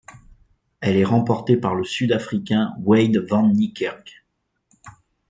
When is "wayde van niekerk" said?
2.79-4.25